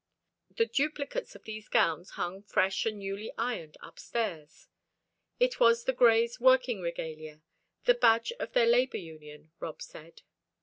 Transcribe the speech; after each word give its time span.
The 0.55 0.65
duplicates 0.65 1.35
of 1.35 1.43
these 1.43 1.67
gowns 1.69 2.09
hung, 2.17 2.41
fresh 2.41 2.87
and 2.87 2.97
newly 2.97 3.31
ironed, 3.37 3.77
upstairs; 3.83 4.67
it 5.39 5.59
was 5.59 5.83
the 5.83 5.93
Greys' 5.93 6.39
working 6.39 6.81
regalia, 6.81 7.43
"the 7.83 7.93
badge 7.93 8.33
of 8.39 8.53
their 8.53 8.65
labor 8.65 8.97
union," 8.97 9.51
Rob 9.59 9.79
said. 9.79 10.23